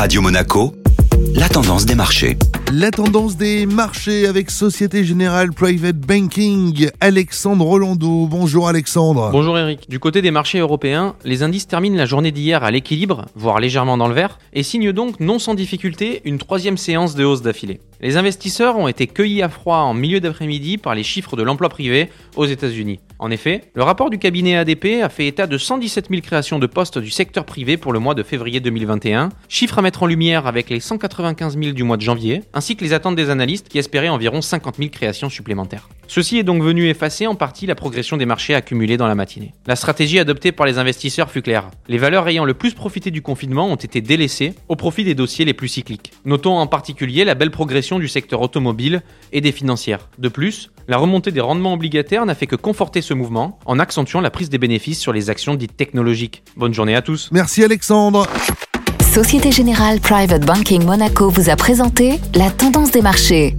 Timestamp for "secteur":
27.10-27.44, 48.08-48.40